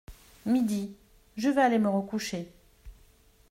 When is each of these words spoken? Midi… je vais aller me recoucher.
Midi… 0.47 0.95
je 1.37 1.49
vais 1.49 1.61
aller 1.61 1.77
me 1.77 1.87
recoucher. 1.87 2.51